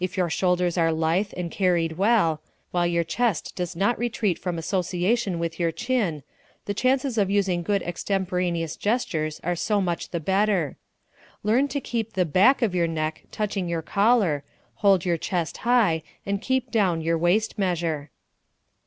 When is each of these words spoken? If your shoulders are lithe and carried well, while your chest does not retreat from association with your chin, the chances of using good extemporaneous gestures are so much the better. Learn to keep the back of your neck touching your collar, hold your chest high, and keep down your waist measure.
If 0.00 0.16
your 0.16 0.30
shoulders 0.30 0.78
are 0.78 0.90
lithe 0.90 1.34
and 1.36 1.50
carried 1.50 1.98
well, 1.98 2.40
while 2.70 2.86
your 2.86 3.04
chest 3.04 3.54
does 3.54 3.76
not 3.76 3.98
retreat 3.98 4.38
from 4.38 4.56
association 4.56 5.38
with 5.38 5.60
your 5.60 5.70
chin, 5.72 6.22
the 6.64 6.72
chances 6.72 7.18
of 7.18 7.28
using 7.28 7.62
good 7.62 7.82
extemporaneous 7.82 8.76
gestures 8.76 9.42
are 9.44 9.54
so 9.54 9.82
much 9.82 10.08
the 10.08 10.20
better. 10.20 10.78
Learn 11.42 11.68
to 11.68 11.82
keep 11.82 12.14
the 12.14 12.24
back 12.24 12.62
of 12.62 12.74
your 12.74 12.88
neck 12.88 13.24
touching 13.30 13.68
your 13.68 13.82
collar, 13.82 14.42
hold 14.76 15.04
your 15.04 15.18
chest 15.18 15.58
high, 15.58 16.02
and 16.24 16.40
keep 16.40 16.70
down 16.70 17.02
your 17.02 17.18
waist 17.18 17.58
measure. 17.58 18.08